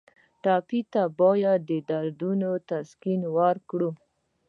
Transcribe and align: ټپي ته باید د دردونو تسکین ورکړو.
ټپي 0.43 0.81
ته 0.93 1.03
باید 1.19 1.59
د 1.69 1.71
دردونو 1.89 2.49
تسکین 2.69 3.21
ورکړو. 3.37 3.89